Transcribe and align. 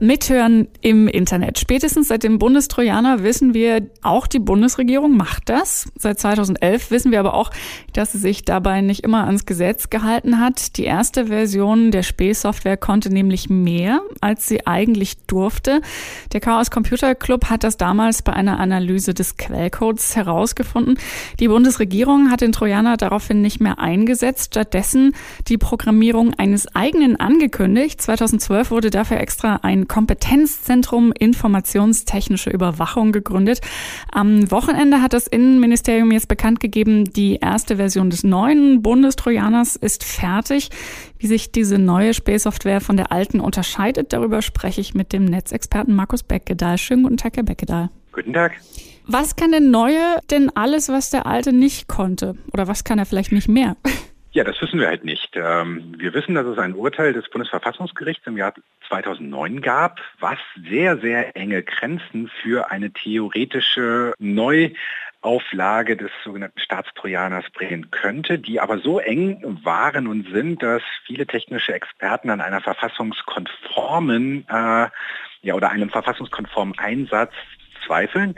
Mithören 0.00 0.68
im 0.80 1.08
Internet. 1.08 1.58
Spätestens 1.58 2.08
seit 2.08 2.22
dem 2.22 2.38
Bundestrojaner 2.38 3.22
wissen 3.22 3.52
wir, 3.52 3.82
auch 4.00 4.26
die 4.26 4.38
Bundesregierung 4.38 5.14
macht 5.14 5.50
das. 5.50 5.92
Seit 5.94 6.18
2011 6.18 6.90
wissen 6.90 7.12
wir 7.12 7.20
aber 7.20 7.34
auch, 7.34 7.50
dass 7.92 8.12
sie 8.12 8.18
sich 8.18 8.46
dabei 8.46 8.80
nicht 8.80 9.04
immer 9.04 9.26
ans 9.26 9.44
Gesetz 9.44 9.90
gehalten 9.90 10.40
hat. 10.40 10.78
Die 10.78 10.84
erste 10.84 11.26
Version 11.26 11.90
der 11.90 12.02
Spähsoftware 12.02 12.78
konnte 12.78 13.10
nämlich 13.10 13.50
mehr, 13.50 14.00
als 14.22 14.48
sie 14.48 14.66
eigentlich 14.66 15.18
durfte. 15.26 15.82
Der 16.32 16.40
Chaos 16.40 16.70
Computer 16.70 17.14
Club 17.14 17.50
hat 17.50 17.62
das 17.62 17.76
damals 17.76 18.22
bei 18.22 18.32
einer 18.32 18.58
Analyse 18.58 19.12
des 19.12 19.36
Quellcodes 19.36 20.16
herausgefunden. 20.16 20.98
Die 21.40 21.48
Bundesregierung 21.48 22.30
hat 22.30 22.40
den 22.40 22.52
Trojaner 22.52 22.96
daraufhin 22.96 23.42
nicht 23.42 23.60
mehr 23.60 23.78
eingesetzt, 23.78 24.52
stattdessen 24.54 25.14
die 25.48 25.58
Programmierung 25.58 26.32
eines 26.32 26.74
eigenen 26.74 27.16
angekündigt. 27.16 28.00
2012 28.00 28.70
wurde 28.70 28.88
dafür 28.88 29.18
extra 29.18 29.56
ein 29.56 29.88
Kompetenzzentrum 29.90 31.10
Informationstechnische 31.10 32.48
Überwachung 32.48 33.10
gegründet. 33.10 33.60
Am 34.12 34.48
Wochenende 34.52 35.02
hat 35.02 35.12
das 35.12 35.26
Innenministerium 35.26 36.12
jetzt 36.12 36.28
bekannt 36.28 36.60
gegeben, 36.60 37.12
die 37.12 37.38
erste 37.40 37.74
Version 37.74 38.08
des 38.08 38.22
neuen 38.22 38.82
Bundestrojaners 38.82 39.74
ist 39.74 40.04
fertig. 40.04 40.70
Wie 41.18 41.26
sich 41.26 41.50
diese 41.50 41.76
neue 41.78 42.14
Spähsoftware 42.14 42.80
von 42.80 42.96
der 42.96 43.10
alten 43.10 43.40
unterscheidet, 43.40 44.12
darüber 44.12 44.42
spreche 44.42 44.80
ich 44.80 44.94
mit 44.94 45.12
dem 45.12 45.24
Netzexperten 45.24 45.92
Markus 45.92 46.22
Beckedahl. 46.22 46.78
Schönen 46.78 47.02
guten 47.02 47.16
Tag, 47.16 47.36
Herr 47.36 47.42
Beckedahl. 47.42 47.90
Guten 48.12 48.32
Tag. 48.32 48.52
Was 49.08 49.34
kann 49.34 49.50
der 49.50 49.58
neue 49.58 50.20
denn 50.30 50.50
alles, 50.54 50.88
was 50.88 51.10
der 51.10 51.26
alte 51.26 51.52
nicht 51.52 51.88
konnte? 51.88 52.36
Oder 52.52 52.68
was 52.68 52.84
kann 52.84 53.00
er 53.00 53.06
vielleicht 53.06 53.32
nicht 53.32 53.48
mehr? 53.48 53.76
Ja, 54.32 54.44
das 54.44 54.60
wissen 54.60 54.78
wir 54.78 54.86
halt 54.86 55.04
nicht. 55.04 55.34
Ähm, 55.34 55.94
wir 55.98 56.14
wissen, 56.14 56.36
dass 56.36 56.46
es 56.46 56.58
ein 56.58 56.74
Urteil 56.74 57.12
des 57.12 57.28
Bundesverfassungsgerichts 57.30 58.26
im 58.28 58.36
Jahr 58.36 58.54
2009 58.86 59.60
gab, 59.60 60.00
was 60.20 60.38
sehr, 60.68 60.98
sehr 60.98 61.36
enge 61.36 61.64
Grenzen 61.64 62.30
für 62.40 62.70
eine 62.70 62.92
theoretische 62.92 64.14
Neuauflage 64.20 65.96
des 65.96 66.12
sogenannten 66.22 66.60
Staatstrojaners 66.60 67.50
bringen 67.50 67.90
könnte, 67.90 68.38
die 68.38 68.60
aber 68.60 68.78
so 68.78 69.00
eng 69.00 69.58
waren 69.64 70.06
und 70.06 70.28
sind, 70.30 70.62
dass 70.62 70.82
viele 71.06 71.26
technische 71.26 71.74
Experten 71.74 72.30
an 72.30 72.40
einer 72.40 72.60
verfassungskonformen 72.60 74.46
äh, 74.48 74.88
ja, 75.42 75.54
oder 75.54 75.70
einem 75.70 75.90
verfassungskonformen 75.90 76.78
Einsatz 76.78 77.32
zweifeln. 77.90 78.36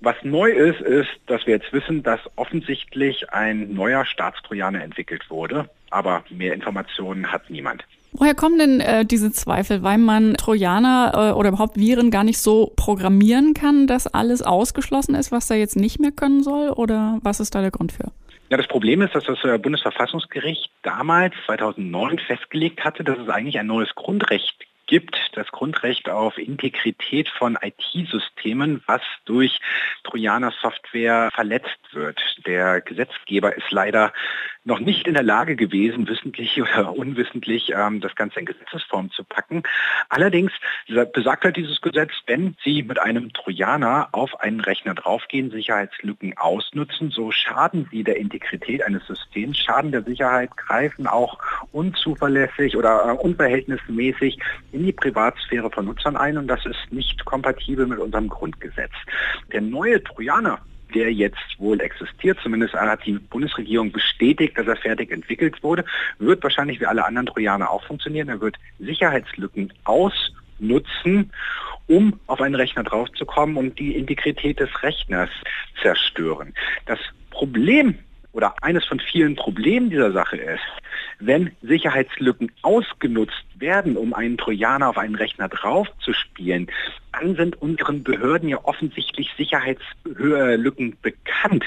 Was 0.00 0.16
neu 0.22 0.50
ist, 0.50 0.80
ist, 0.80 1.08
dass 1.26 1.46
wir 1.46 1.54
jetzt 1.54 1.72
wissen, 1.72 2.02
dass 2.02 2.20
offensichtlich 2.36 3.30
ein 3.30 3.72
neuer 3.72 4.04
Staatstrojaner 4.04 4.82
entwickelt 4.82 5.30
wurde, 5.30 5.70
aber 5.90 6.24
mehr 6.30 6.52
Informationen 6.52 7.30
hat 7.30 7.48
niemand. 7.48 7.84
Woher 8.12 8.34
kommen 8.34 8.58
denn 8.58 8.80
äh, 8.80 9.04
diese 9.04 9.30
Zweifel? 9.32 9.82
Weil 9.82 9.98
man 9.98 10.34
Trojaner 10.34 11.12
äh, 11.14 11.32
oder 11.32 11.50
überhaupt 11.50 11.76
Viren 11.76 12.10
gar 12.10 12.24
nicht 12.24 12.38
so 12.38 12.72
programmieren 12.74 13.54
kann, 13.54 13.86
dass 13.86 14.06
alles 14.06 14.42
ausgeschlossen 14.42 15.14
ist, 15.14 15.30
was 15.30 15.46
da 15.46 15.54
jetzt 15.54 15.76
nicht 15.76 16.00
mehr 16.00 16.10
können 16.10 16.42
soll? 16.42 16.70
Oder 16.70 17.18
was 17.22 17.38
ist 17.38 17.54
da 17.54 17.60
der 17.60 17.70
Grund 17.70 17.92
für? 17.92 18.10
Ja, 18.50 18.56
das 18.56 18.66
Problem 18.66 19.02
ist, 19.02 19.14
dass 19.14 19.24
das 19.24 19.44
äh, 19.44 19.58
Bundesverfassungsgericht 19.58 20.70
damals, 20.82 21.34
2009, 21.44 22.18
festgelegt 22.18 22.82
hatte, 22.82 23.04
dass 23.04 23.18
es 23.18 23.28
eigentlich 23.28 23.58
ein 23.58 23.66
neues 23.66 23.94
Grundrecht 23.94 24.57
gibt, 24.88 25.16
das 25.34 25.46
Grundrecht 25.48 26.08
auf 26.08 26.36
Integrität 26.36 27.28
von 27.28 27.56
IT-Systemen, 27.60 28.82
was 28.86 29.02
durch 29.24 29.60
Trojaner-Software 30.02 31.30
verletzt 31.32 31.78
wird. 31.92 32.20
Der 32.46 32.80
Gesetzgeber 32.80 33.56
ist 33.56 33.70
leider 33.70 34.12
noch 34.68 34.80
nicht 34.80 35.08
in 35.08 35.14
der 35.14 35.22
Lage 35.22 35.56
gewesen, 35.56 36.06
wissentlich 36.06 36.60
oder 36.62 36.94
unwissentlich 36.94 37.72
ähm, 37.74 38.00
das 38.00 38.14
Ganze 38.14 38.38
in 38.38 38.46
Gesetzesform 38.46 39.10
zu 39.10 39.24
packen. 39.24 39.62
Allerdings 40.10 40.52
besagt 41.12 41.44
halt 41.44 41.56
dieses 41.56 41.80
Gesetz, 41.80 42.12
wenn 42.26 42.54
Sie 42.62 42.82
mit 42.82 43.00
einem 43.00 43.32
Trojaner 43.32 44.08
auf 44.12 44.38
einen 44.40 44.60
Rechner 44.60 44.94
draufgehen, 44.94 45.50
Sicherheitslücken 45.50 46.36
ausnutzen, 46.36 47.10
so 47.10 47.30
schaden 47.30 47.88
Sie 47.90 48.04
der 48.04 48.18
Integrität 48.18 48.82
eines 48.84 49.06
Systems, 49.06 49.58
schaden 49.58 49.90
der 49.90 50.02
Sicherheit, 50.02 50.54
greifen 50.56 51.06
auch 51.06 51.38
unzuverlässig 51.72 52.76
oder 52.76 53.08
äh, 53.08 53.12
unverhältnismäßig 53.12 54.38
in 54.72 54.84
die 54.84 54.92
Privatsphäre 54.92 55.70
von 55.70 55.86
Nutzern 55.86 56.16
ein 56.16 56.36
und 56.36 56.46
das 56.46 56.64
ist 56.66 56.92
nicht 56.92 57.24
kompatibel 57.24 57.86
mit 57.86 57.98
unserem 57.98 58.28
Grundgesetz. 58.28 58.92
Der 59.50 59.62
neue 59.62 60.02
Trojaner, 60.04 60.60
der 60.94 61.12
jetzt 61.12 61.58
wohl 61.58 61.80
existiert, 61.80 62.38
zumindest 62.42 62.74
hat 62.74 63.04
die 63.04 63.18
Bundesregierung 63.18 63.92
bestätigt, 63.92 64.56
dass 64.56 64.66
er 64.66 64.76
fertig 64.76 65.10
entwickelt 65.10 65.62
wurde, 65.62 65.84
wird 66.18 66.42
wahrscheinlich 66.42 66.80
wie 66.80 66.86
alle 66.86 67.04
anderen 67.04 67.26
Trojaner 67.26 67.70
auch 67.70 67.84
funktionieren. 67.84 68.28
Er 68.28 68.40
wird 68.40 68.56
Sicherheitslücken 68.78 69.72
ausnutzen, 69.84 71.32
um 71.86 72.20
auf 72.26 72.40
einen 72.40 72.54
Rechner 72.54 72.84
draufzukommen 72.84 73.56
und 73.56 73.78
die 73.78 73.96
Integrität 73.96 74.60
des 74.60 74.82
Rechners 74.82 75.30
zerstören. 75.82 76.54
Das 76.86 76.98
Problem 77.30 77.98
oder 78.32 78.54
eines 78.62 78.84
von 78.84 79.00
vielen 79.00 79.36
Problemen 79.36 79.90
dieser 79.90 80.12
Sache 80.12 80.36
ist, 80.36 80.62
wenn 81.18 81.50
Sicherheitslücken 81.62 82.52
ausgenutzt 82.62 83.44
werden, 83.56 83.96
um 83.96 84.14
einen 84.14 84.36
Trojaner 84.36 84.88
auf 84.88 84.98
einen 84.98 85.16
Rechner 85.16 85.48
draufzuspielen, 85.48 86.70
dann 87.18 87.36
sind 87.36 87.60
unseren 87.60 88.02
Behörden 88.02 88.48
ja 88.48 88.58
offensichtlich 88.64 89.30
Sicherheitslücken 89.36 90.96
bekannt. 91.02 91.64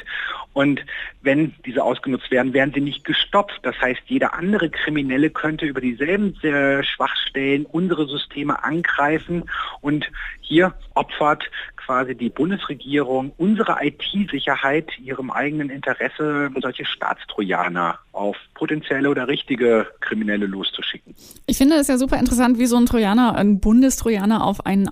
Und 0.54 0.82
wenn 1.22 1.54
diese 1.66 1.84
ausgenutzt 1.84 2.30
werden, 2.32 2.54
werden 2.54 2.74
sie 2.74 2.82
nicht 2.82 3.06
gestoppt. 3.06 3.60
Das 3.64 3.80
heißt, 3.80 4.02
jeder 4.08 4.34
andere 4.34 4.70
Kriminelle 4.70 5.30
könnte 5.30 5.66
über 5.66 5.80
dieselben 5.80 6.36
äh, 6.44 6.84
Schwachstellen 6.84 7.66
unsere 7.66 8.08
Systeme 8.08 8.64
angreifen 8.64 9.50
und 9.82 10.12
hier 10.42 10.74
opfert 10.94 11.50
quasi 11.78 12.16
die 12.16 12.30
Bundesregierung 12.30 13.34
unsere 13.38 13.78
IT-Sicherheit 13.82 14.88
ihrem 15.00 15.32
eigenen 15.32 15.70
Interesse, 15.70 16.50
solche 16.62 16.86
Staatstrojaner 16.86 18.00
auf 18.12 18.36
potenzielle 18.54 19.10
oder 19.10 19.28
richtige 19.28 19.88
Kriminelle 20.00 20.46
loszuschicken. 20.46 21.16
Ich 21.48 21.58
finde 21.58 21.76
es 21.76 21.88
ja 21.88 21.98
super 21.98 22.20
interessant, 22.20 22.60
wie 22.60 22.66
so 22.66 22.78
ein 22.78 22.86
Trojaner, 22.86 23.36
ein 23.36 23.60
Bundestrojaner 23.60 24.44
auf 24.44 24.66
einen 24.66 24.90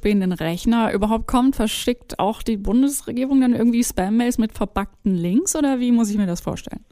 auszuspähenden 0.00 0.32
Rechner 0.32 0.92
überhaupt 0.92 1.26
kommt. 1.26 1.56
Verschickt 1.56 2.18
auch 2.18 2.42
die 2.42 2.56
Bundesregierung 2.56 3.40
dann 3.40 3.54
irgendwie 3.54 3.84
Spam-Mails 3.84 4.38
mit 4.38 4.52
verbackten 4.52 5.14
Links 5.14 5.54
oder 5.54 5.78
wie 5.78 5.92
muss 5.92 6.10
ich 6.10 6.16
mir 6.16 6.26
das 6.26 6.40
vorstellen? 6.40 6.84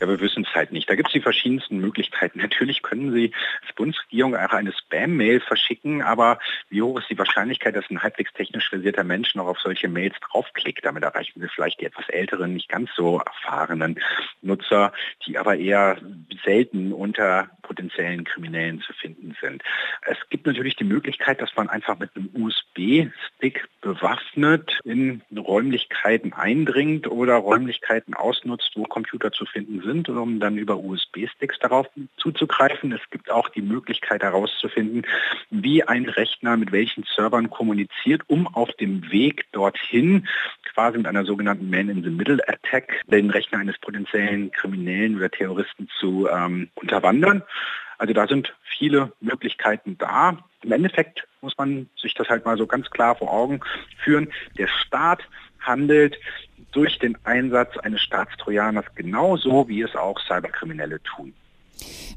Ja, 0.00 0.08
wir 0.08 0.20
wissen 0.20 0.44
es 0.46 0.54
halt 0.54 0.72
nicht. 0.72 0.90
Da 0.90 0.96
gibt 0.96 1.08
es 1.08 1.12
die 1.12 1.20
verschiedensten 1.20 1.78
Möglichkeiten. 1.78 2.38
Natürlich 2.42 2.82
können 2.82 3.12
Sie 3.12 3.32
als 3.62 3.74
Bundesregierung 3.76 4.34
auch 4.34 4.50
eine 4.50 4.72
Spam-Mail 4.72 5.40
verschicken, 5.40 6.02
aber 6.02 6.38
wie 6.68 6.82
hoch 6.82 6.98
ist 6.98 7.10
die 7.10 7.18
Wahrscheinlichkeit, 7.18 7.76
dass 7.76 7.88
ein 7.90 8.02
halbwegs 8.02 8.32
technisch 8.32 8.68
versierter 8.68 9.04
Mensch 9.04 9.34
noch 9.34 9.46
auf 9.46 9.60
solche 9.60 9.88
Mails 9.88 10.16
draufklickt? 10.30 10.84
Damit 10.84 11.04
erreichen 11.04 11.40
Sie 11.40 11.48
vielleicht 11.48 11.80
die 11.80 11.86
etwas 11.86 12.08
älteren, 12.08 12.54
nicht 12.54 12.68
ganz 12.68 12.90
so 12.96 13.20
erfahrenen 13.20 14.00
Nutzer, 14.42 14.92
die 15.26 15.38
aber 15.38 15.56
eher 15.56 15.98
selten 16.44 16.92
unter 16.92 17.50
potenziellen 17.64 18.24
Kriminellen 18.24 18.80
zu 18.80 18.92
finden 18.92 19.36
sind. 19.40 19.62
Es 20.02 20.18
gibt 20.30 20.46
natürlich 20.46 20.76
die 20.76 20.84
Möglichkeit, 20.84 21.40
dass 21.40 21.54
man 21.56 21.68
einfach 21.68 21.98
mit 21.98 22.10
einem 22.14 22.30
USB-Stick 22.34 23.68
bewaffnet 23.80 24.78
in 24.84 25.22
Räumlichkeiten 25.36 26.32
eindringt 26.32 27.10
oder 27.10 27.34
Räumlichkeiten 27.34 28.14
ausnutzt, 28.14 28.72
wo 28.74 28.84
Computer 28.84 29.32
zu 29.32 29.46
finden 29.46 29.82
sind, 29.82 30.08
um 30.08 30.40
dann 30.40 30.56
über 30.56 30.78
USB-Sticks 30.78 31.58
darauf 31.58 31.88
zuzugreifen. 32.16 32.92
Es 32.92 33.10
gibt 33.10 33.30
auch 33.30 33.48
die 33.48 33.62
Möglichkeit 33.62 34.22
herauszufinden, 34.22 35.06
wie 35.50 35.82
ein 35.82 36.06
Rechner 36.06 36.56
mit 36.56 36.72
welchen 36.72 37.04
Servern 37.14 37.50
kommuniziert, 37.50 38.22
um 38.26 38.46
auf 38.46 38.70
dem 38.72 39.10
Weg 39.10 39.46
dorthin 39.52 40.26
quasi 40.74 40.98
mit 40.98 41.06
einer 41.06 41.24
sogenannten 41.24 41.70
Man-in-the-Middle-Attack 41.70 43.04
den 43.06 43.30
Rechner 43.30 43.58
eines 43.58 43.78
potenziellen 43.78 44.50
Kriminellen 44.50 45.16
oder 45.16 45.30
Terroristen 45.30 45.88
zu 45.98 46.28
ähm, 46.28 46.68
unterwandern. 46.74 47.42
Also 47.98 48.12
da 48.12 48.26
sind 48.26 48.54
viele 48.62 49.12
Möglichkeiten 49.20 49.96
da. 49.98 50.38
Im 50.62 50.72
Endeffekt 50.72 51.26
muss 51.40 51.56
man 51.56 51.88
sich 51.96 52.14
das 52.14 52.28
halt 52.28 52.44
mal 52.44 52.56
so 52.56 52.66
ganz 52.66 52.90
klar 52.90 53.14
vor 53.16 53.32
Augen 53.32 53.60
führen. 54.02 54.32
Der 54.58 54.68
Staat 54.68 55.22
handelt 55.60 56.16
durch 56.72 56.98
den 56.98 57.16
Einsatz 57.24 57.76
eines 57.78 58.02
Staatstrojaners 58.02 58.86
genauso, 58.94 59.68
wie 59.68 59.82
es 59.82 59.94
auch 59.94 60.20
Cyberkriminelle 60.20 61.02
tun. 61.02 61.34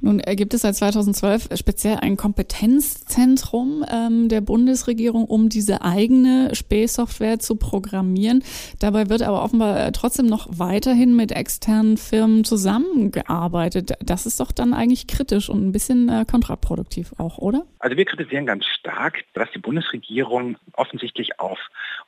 Nun 0.01 0.19
gibt 0.19 0.53
es 0.53 0.61
seit 0.61 0.75
2012 0.75 1.49
speziell 1.55 1.97
ein 2.01 2.17
Kompetenzzentrum 2.17 3.85
ähm, 3.91 4.29
der 4.29 4.41
Bundesregierung, 4.41 5.25
um 5.25 5.49
diese 5.49 5.81
eigene 5.81 6.53
Spähsoftware 6.53 7.39
zu 7.39 7.55
programmieren. 7.55 8.43
Dabei 8.79 9.09
wird 9.09 9.21
aber 9.21 9.43
offenbar 9.43 9.79
äh, 9.79 9.91
trotzdem 9.91 10.27
noch 10.27 10.47
weiterhin 10.51 11.15
mit 11.15 11.31
externen 11.31 11.97
Firmen 11.97 12.43
zusammengearbeitet. 12.43 13.93
Das 14.03 14.25
ist 14.25 14.39
doch 14.39 14.51
dann 14.51 14.73
eigentlich 14.73 15.07
kritisch 15.07 15.49
und 15.49 15.67
ein 15.67 15.71
bisschen 15.71 16.09
äh, 16.09 16.25
kontraproduktiv 16.29 17.13
auch, 17.17 17.37
oder? 17.37 17.63
Also 17.79 17.97
wir 17.97 18.05
kritisieren 18.05 18.45
ganz 18.45 18.65
stark, 18.65 19.23
dass 19.33 19.49
die 19.51 19.59
Bundesregierung 19.59 20.57
offensichtlich 20.73 21.39
auf 21.39 21.59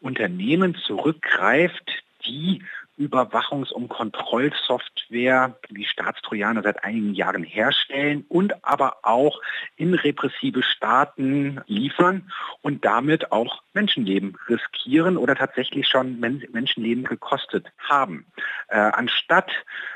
Unternehmen 0.01 0.75
zurückgreift, 0.85 2.03
die 2.25 2.61
Überwachungs- 2.99 3.71
und 3.71 3.87
Kontrollsoftware 3.87 5.57
die 5.69 5.85
Staatstrojaner 5.85 6.61
seit 6.61 6.83
einigen 6.83 7.13
Jahren 7.13 7.43
herstellen 7.43 8.25
und 8.27 8.65
aber 8.65 8.97
auch 9.03 9.41
in 9.77 9.93
repressive 9.93 10.61
Staaten 10.61 11.61
liefern 11.67 12.29
und 12.61 12.83
damit 12.83 13.31
auch 13.31 13.63
Menschenleben 13.73 14.37
riskieren 14.47 15.17
oder 15.17 15.35
tatsächlich 15.35 15.87
schon 15.87 16.19
Menschenleben 16.19 17.03
gekostet 17.03 17.67
haben. 17.77 18.25
Äh, 18.67 18.77
anstatt 18.77 19.51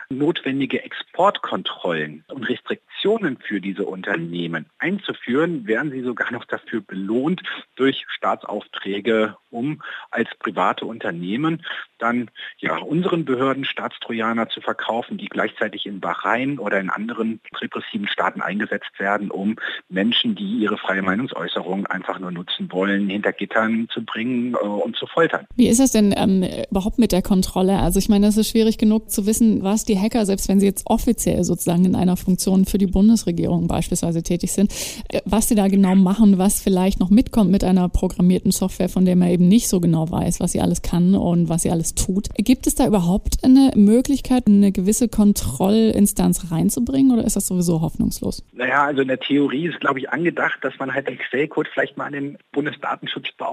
notwendige 0.09 0.83
Exportkontrollen 0.83 2.23
und 2.27 2.43
Restriktionen 2.43 3.37
für 3.37 3.59
diese 3.61 3.85
Unternehmen 3.85 4.67
einzuführen, 4.77 5.67
werden 5.67 5.91
sie 5.91 6.01
sogar 6.01 6.31
noch 6.31 6.45
dafür 6.45 6.81
belohnt 6.81 7.41
durch 7.75 8.05
Staatsaufträge, 8.09 9.37
um 9.49 9.81
als 10.11 10.29
private 10.39 10.85
Unternehmen 10.85 11.65
dann 11.97 12.29
ja 12.57 12.77
unseren 12.77 13.25
Behörden 13.25 13.65
Staatstrojaner 13.65 14.49
zu 14.49 14.61
verkaufen, 14.61 15.17
die 15.17 15.27
gleichzeitig 15.27 15.85
in 15.85 15.99
Bahrain 15.99 16.59
oder 16.59 16.79
in 16.79 16.89
anderen 16.89 17.39
repressiven 17.55 18.07
Staaten 18.07 18.41
eingesetzt 18.41 18.99
werden, 18.99 19.31
um 19.31 19.55
Menschen, 19.89 20.35
die 20.35 20.59
ihre 20.59 20.77
freie 20.77 21.01
Meinungsäußerung 21.01 21.87
einfach 21.87 22.19
nur 22.19 22.31
nutzen 22.31 22.71
wollen, 22.71 23.09
hinter 23.09 23.33
Gittern 23.63 23.87
zu 23.93 24.03
bringen 24.03 24.53
äh, 24.53 24.65
und 24.65 24.95
zu 24.95 25.07
foltern. 25.07 25.45
Wie 25.55 25.67
ist 25.67 25.79
das 25.79 25.91
denn 25.91 26.13
ähm, 26.17 26.45
überhaupt 26.69 26.99
mit 26.99 27.11
der 27.11 27.21
Kontrolle? 27.21 27.79
Also 27.79 27.99
ich 27.99 28.09
meine, 28.09 28.27
es 28.27 28.37
ist 28.37 28.49
schwierig 28.49 28.77
genug 28.77 29.11
zu 29.11 29.25
wissen, 29.25 29.63
was 29.63 29.85
die 29.85 29.99
Hacker, 29.99 30.25
selbst 30.25 30.49
wenn 30.49 30.59
sie 30.59 30.65
jetzt 30.65 30.85
offiziell 30.87 31.43
sozusagen 31.43 31.85
in 31.85 31.95
einer 31.95 32.17
Funktion 32.17 32.65
für 32.65 32.77
die 32.77 32.87
Bundesregierung 32.87 33.67
beispielsweise 33.67 34.23
tätig 34.23 34.51
sind, 34.51 34.71
äh, 35.09 35.21
was 35.25 35.49
sie 35.49 35.55
da 35.55 35.67
genau 35.67 35.95
machen, 35.95 36.37
was 36.37 36.61
vielleicht 36.61 36.99
noch 36.99 37.09
mitkommt 37.09 37.51
mit 37.51 37.63
einer 37.63 37.89
programmierten 37.89 38.51
Software, 38.51 38.89
von 38.89 39.05
der 39.05 39.15
man 39.15 39.29
eben 39.29 39.47
nicht 39.47 39.67
so 39.67 39.79
genau 39.79 40.09
weiß, 40.09 40.39
was 40.39 40.51
sie 40.51 40.61
alles 40.61 40.81
kann 40.81 41.15
und 41.15 41.49
was 41.49 41.63
sie 41.63 41.71
alles 41.71 41.95
tut. 41.95 42.29
Gibt 42.37 42.67
es 42.67 42.75
da 42.75 42.87
überhaupt 42.87 43.43
eine 43.43 43.71
Möglichkeit, 43.75 44.47
eine 44.47 44.71
gewisse 44.71 45.07
Kontrollinstanz 45.07 46.51
reinzubringen 46.51 47.11
oder 47.11 47.25
ist 47.25 47.35
das 47.35 47.47
sowieso 47.47 47.81
hoffnungslos? 47.81 48.43
Naja, 48.53 48.85
also 48.85 49.01
in 49.01 49.07
der 49.07 49.19
Theorie 49.19 49.67
ist, 49.67 49.79
glaube 49.79 49.99
ich, 49.99 50.09
angedacht, 50.09 50.59
dass 50.61 50.77
man 50.79 50.93
halt 50.93 51.07
den 51.07 51.17
Quellcode 51.17 51.67
vielleicht 51.67 51.97
mal 51.97 52.05
an 52.05 52.13
den 52.13 52.37
Bundesdatenschutzbeauftragten 52.51 53.52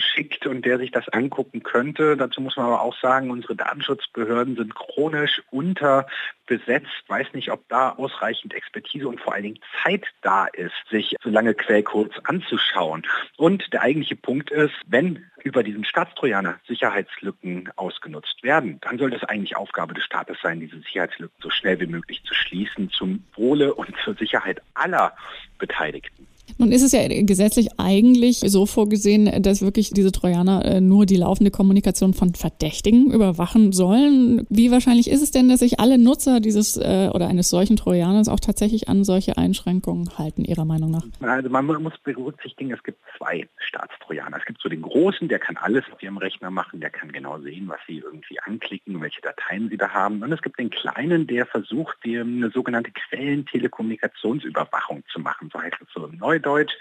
schickt 0.00 0.46
und 0.46 0.64
der 0.64 0.78
sich 0.78 0.90
das 0.90 1.08
angucken 1.08 1.62
könnte. 1.62 2.16
Dazu 2.16 2.40
muss 2.40 2.56
man 2.56 2.66
aber 2.66 2.82
auch 2.82 2.96
sagen, 3.00 3.30
unsere 3.30 3.56
Datenschutzbehörden 3.56 4.56
sind 4.56 4.74
chronisch 4.74 5.42
unterbesetzt. 5.50 7.04
Weiß 7.08 7.32
nicht, 7.32 7.50
ob 7.50 7.68
da 7.68 7.90
ausreichend 7.90 8.54
Expertise 8.54 9.08
und 9.08 9.20
vor 9.20 9.34
allen 9.34 9.42
Dingen 9.42 9.60
Zeit 9.82 10.06
da 10.22 10.46
ist, 10.46 10.74
sich 10.90 11.14
so 11.22 11.30
lange 11.30 11.54
Quellcodes 11.54 12.24
anzuschauen. 12.24 13.06
Und 13.36 13.72
der 13.72 13.82
eigentliche 13.82 14.16
Punkt 14.16 14.50
ist, 14.50 14.74
wenn 14.86 15.26
über 15.44 15.62
diesen 15.62 15.84
Staatstrojaner 15.84 16.58
Sicherheitslücken 16.66 17.70
ausgenutzt 17.76 18.42
werden, 18.42 18.78
dann 18.80 18.98
soll 18.98 19.10
das 19.10 19.24
eigentlich 19.24 19.56
Aufgabe 19.56 19.94
des 19.94 20.04
Staates 20.04 20.38
sein, 20.42 20.60
diese 20.60 20.78
Sicherheitslücken 20.80 21.36
so 21.40 21.50
schnell 21.50 21.78
wie 21.80 21.86
möglich 21.86 22.22
zu 22.24 22.34
schließen, 22.34 22.90
zum 22.90 23.24
Wohle 23.34 23.74
und 23.74 23.94
zur 24.04 24.14
Sicherheit 24.14 24.62
aller 24.74 25.14
Beteiligten. 25.58 26.26
Nun 26.58 26.72
ist 26.72 26.82
es 26.82 26.92
ja 26.92 27.06
gesetzlich 27.08 27.68
eigentlich 27.78 28.40
so 28.40 28.66
vorgesehen, 28.66 29.42
dass 29.42 29.62
wirklich 29.62 29.90
diese 29.90 30.12
Trojaner 30.12 30.64
äh, 30.64 30.80
nur 30.80 31.06
die 31.06 31.16
laufende 31.16 31.50
Kommunikation 31.50 32.14
von 32.14 32.34
Verdächtigen 32.34 33.10
überwachen 33.10 33.72
sollen. 33.72 34.46
Wie 34.48 34.70
wahrscheinlich 34.70 35.10
ist 35.10 35.22
es 35.22 35.30
denn, 35.30 35.48
dass 35.48 35.60
sich 35.60 35.80
alle 35.80 35.98
Nutzer 35.98 36.40
dieses 36.40 36.76
äh, 36.76 37.10
oder 37.12 37.28
eines 37.28 37.50
solchen 37.50 37.76
Trojaners 37.76 38.28
auch 38.28 38.40
tatsächlich 38.40 38.88
an 38.88 39.04
solche 39.04 39.36
Einschränkungen 39.36 40.18
halten, 40.18 40.44
Ihrer 40.44 40.64
Meinung 40.64 40.90
nach? 40.90 41.04
Also 41.20 41.50
man 41.50 41.66
muss 41.66 41.92
berücksichtigen, 42.02 42.72
es 42.72 42.82
gibt 42.82 42.98
zwei 43.16 43.48
Staatstrojaner. 43.58 44.38
Es 44.38 44.46
gibt 44.46 44.60
so 44.60 44.68
den 44.68 44.82
großen, 44.82 45.28
der 45.28 45.38
kann 45.38 45.56
alles 45.56 45.84
auf 45.92 46.02
ihrem 46.02 46.18
Rechner 46.18 46.50
machen, 46.50 46.80
der 46.80 46.90
kann 46.90 47.12
genau 47.12 47.38
sehen, 47.40 47.68
was 47.68 47.78
sie 47.86 47.98
irgendwie 47.98 48.40
anklicken, 48.40 49.00
welche 49.00 49.20
Dateien 49.20 49.68
sie 49.68 49.76
da 49.76 49.90
haben. 49.90 50.22
Und 50.22 50.32
es 50.32 50.42
gibt 50.42 50.58
den 50.58 50.70
kleinen, 50.70 51.26
der 51.26 51.46
versucht, 51.46 51.98
eine 52.04 52.50
sogenannte 52.50 52.90
Quellentelekommunikationsüberwachung 52.92 55.02
zu 55.12 55.20
machen. 55.20 55.50
So 55.52 55.60
heißt 55.60 55.76
es 55.80 55.88
so 55.92 56.06
im 56.06 56.16
Neudeutsch. 56.18 56.35
Neudeutsch. 56.36 56.74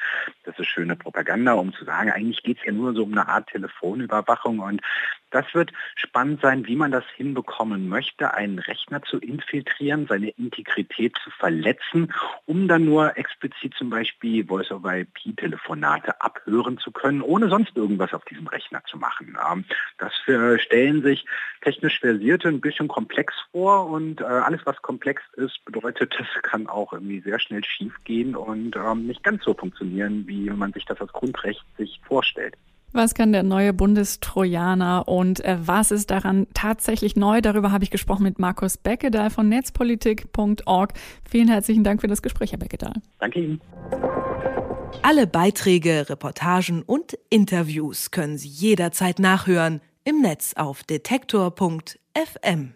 Das 0.44 0.58
ist 0.60 0.68
schöne 0.68 0.96
Propaganda, 0.96 1.54
um 1.54 1.74
zu 1.74 1.86
sagen, 1.86 2.12
eigentlich 2.12 2.44
geht 2.44 2.60
es 2.60 2.66
ja 2.66 2.72
nur 2.72 2.94
so 2.94 3.04
um 3.04 3.12
eine 3.12 3.28
Art 3.28 3.48
Telefonüberwachung 3.48 4.60
und 4.60 4.82
das 5.32 5.54
wird 5.54 5.74
spannend 5.96 6.40
sein, 6.42 6.66
wie 6.66 6.78
man 6.78 6.92
das 6.92 7.04
hinbekommen 7.18 7.90
möchte, 7.90 8.34
einen 8.34 8.60
Rechner 8.60 9.02
zu 9.02 9.18
infiltrieren, 9.18 10.08
seine 10.08 10.30
Integrität 10.30 11.18
zu 11.22 11.30
verletzen, 11.30 12.14
um 12.46 12.70
dann 12.70 12.86
nur 12.86 13.18
explizit 13.18 13.74
zum 13.74 13.90
Beispiel 13.90 14.46
Voice-over-IP-Telefonate 14.46 16.22
abhören 16.22 16.78
zu 16.78 16.92
können, 16.92 17.22
ohne 17.22 17.50
sonst 17.50 17.76
irgendwas 17.76 18.14
auf 18.14 18.24
diesem 18.26 18.48
Rechner 18.48 18.82
zu 18.86 18.98
machen. 18.98 19.38
Ähm, 19.52 19.66
das 19.98 20.14
stellen 20.62 21.02
sich 21.02 21.26
technisch 21.62 22.00
Versierte 22.00 22.48
ein 22.48 22.62
bisschen 22.62 22.88
komplex 22.88 23.34
vor 23.52 23.88
und 23.88 24.22
äh, 24.22 24.26
alles, 24.26 24.62
was 24.66 24.82
komplex 24.82 25.22
ist, 25.34 25.66
bedeutet, 25.66 26.16
das 26.18 26.44
kann 26.44 26.68
auch 26.68 26.94
irgendwie 26.94 27.20
sehr 27.20 27.40
schnell 27.40 27.64
schief 27.66 27.94
gehen 28.06 28.36
und 28.36 28.78
ähm, 28.78 29.08
nicht 29.08 29.24
ganz 29.24 29.44
so 29.46 29.54
funktionieren, 29.54 30.28
wie 30.28 30.50
man 30.50 30.74
sich 30.74 30.86
das 30.86 31.00
als 31.00 31.14
Grundrecht 31.14 31.64
sich 31.78 32.02
vorstellt. 32.04 32.56
Was 32.96 33.14
kann 33.14 33.34
der 33.34 33.44
neue 33.44 33.74
Bundestrojaner 33.74 35.10
und 35.10 35.44
äh, 35.44 35.58
was 35.60 35.92
ist 35.92 36.12
daran 36.12 36.48
tatsächlich 36.54 37.18
neu? 37.18 37.42
Darüber 37.42 37.74
habe 37.74 37.84
ich 37.84 37.92
gesprochen 37.92 38.24
mit 38.24 38.40
Markus 38.40 38.78
Beckedahl 38.78 39.30
von 39.30 39.50
netzpolitik.org. 39.50 40.94
Vielen 41.30 41.50
herzlichen 41.50 41.84
Dank 41.84 42.00
für 42.00 42.08
das 42.08 42.22
Gespräch, 42.22 42.54
Herr 42.54 42.60
Beckedahl. 42.60 42.94
Danke 43.20 43.42
Ihnen. 43.42 43.62
Alle 45.02 45.28
Beiträge, 45.28 46.10
Reportagen 46.10 46.84
und 46.84 47.18
Interviews 47.30 48.12
können 48.12 48.38
Sie 48.38 48.48
jederzeit 48.48 49.20
nachhören 49.20 49.82
im 50.06 50.22
Netz 50.22 50.54
auf 50.56 50.84
detektor.fm. 50.84 52.76